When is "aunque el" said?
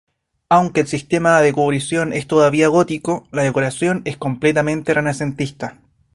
0.49-0.87